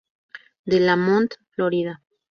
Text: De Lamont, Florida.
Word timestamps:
De 0.65 0.79
Lamont, 0.79 1.29
Florida. 1.51 2.01